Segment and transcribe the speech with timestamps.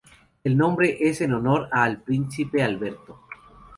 [0.43, 3.19] El nombre es en honor al Príncipe Alberto.